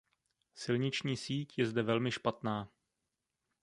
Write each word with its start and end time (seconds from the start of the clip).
Silniční 0.53 1.17
síť 1.17 1.57
je 1.57 1.65
zde 1.65 1.83
velmi 1.83 2.11
špatná. 2.11 2.69